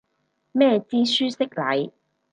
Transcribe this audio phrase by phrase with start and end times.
[0.51, 1.91] 咩知書識禮